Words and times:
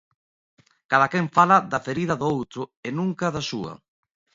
Cadaquén 0.89 1.25
fala 1.35 1.57
da 1.71 1.83
ferida 1.87 2.15
do 2.21 2.27
outro 2.37 2.61
e 2.87 2.89
nunca 2.99 3.25
da 3.35 3.43
súa. 3.49 3.73